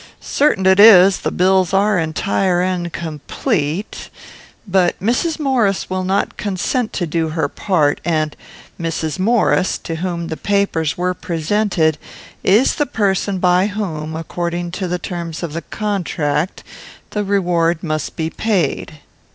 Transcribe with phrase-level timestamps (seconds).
[0.19, 4.09] Certain it is, the bills are entire and complete,
[4.67, 5.37] but Mrs.
[5.37, 8.35] Maurice will not consent to do her part, and
[8.79, 9.19] Mrs.
[9.19, 11.99] Maurice, to whom the papers were presented,
[12.43, 16.63] is the person by whom, according to the terms of the contract,
[17.11, 19.01] the reward must be paid."